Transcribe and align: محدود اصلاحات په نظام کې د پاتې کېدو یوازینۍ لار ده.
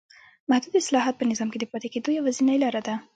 محدود 0.49 0.73
اصلاحات 0.81 1.15
په 1.17 1.25
نظام 1.31 1.49
کې 1.51 1.59
د 1.59 1.65
پاتې 1.71 1.87
کېدو 1.93 2.09
یوازینۍ 2.17 2.57
لار 2.63 2.75
ده. 2.87 2.95